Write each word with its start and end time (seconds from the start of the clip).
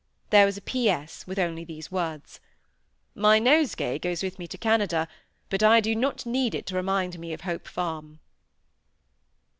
There 0.31 0.47
was 0.47 0.57
a 0.57 0.61
P.S., 0.61 1.27
with 1.27 1.37
only 1.37 1.63
these 1.63 1.91
words:—"My 1.91 3.37
nosegay 3.37 3.99
goes 3.99 4.23
with 4.23 4.39
me 4.39 4.47
to 4.47 4.57
Canada, 4.57 5.07
but 5.51 5.61
I 5.61 5.79
do 5.79 5.93
not 5.95 6.25
need 6.25 6.55
it 6.55 6.65
to 6.65 6.75
remind 6.75 7.19
me 7.19 7.33
of 7.33 7.41
Hope 7.41 7.67
Farm." 7.67 8.19